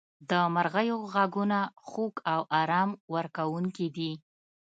[0.29, 4.11] •د مرغیو ږغونه خوږ او آرام ورکوونکي دي.